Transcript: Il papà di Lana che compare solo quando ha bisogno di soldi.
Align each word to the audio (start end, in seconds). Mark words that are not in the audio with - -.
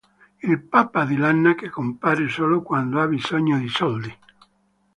Il 0.41 0.59
papà 0.63 1.05
di 1.05 1.15
Lana 1.15 1.53
che 1.53 1.69
compare 1.69 2.27
solo 2.27 2.63
quando 2.63 2.99
ha 2.99 3.05
bisogno 3.05 3.59
di 3.59 3.69
soldi. 3.69 4.11